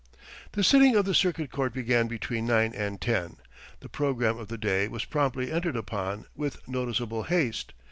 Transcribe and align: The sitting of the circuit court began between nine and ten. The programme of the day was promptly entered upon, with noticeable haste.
The 0.53 0.63
sitting 0.63 0.95
of 0.95 1.05
the 1.05 1.13
circuit 1.13 1.51
court 1.51 1.75
began 1.75 2.07
between 2.07 2.47
nine 2.47 2.73
and 2.73 2.99
ten. 2.99 3.37
The 3.81 3.87
programme 3.89 4.39
of 4.39 4.47
the 4.47 4.57
day 4.57 4.87
was 4.87 5.05
promptly 5.05 5.51
entered 5.51 5.75
upon, 5.75 6.25
with 6.35 6.67
noticeable 6.67 7.21
haste. 7.21 7.71